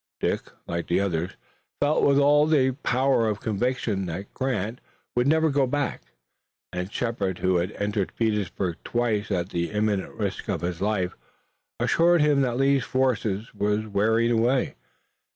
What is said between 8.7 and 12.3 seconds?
twice at the imminent risk of his life, assured